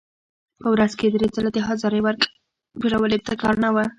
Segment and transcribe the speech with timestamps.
[0.61, 2.31] په ورځ کې درې ځله د حاضرۍ ورکولو
[2.81, 3.77] مجبورول ابتکار نه و.